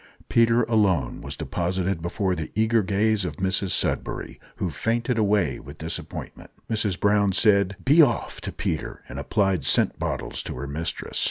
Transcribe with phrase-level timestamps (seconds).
[0.29, 5.77] Peter alone was deposited before the eager gaze of Mrs Sudberry, who fainted away with
[5.77, 6.49] disappointment.
[6.67, 11.19] Mrs Brown said "be off" to Peter, and applied scent bottles to her mistress.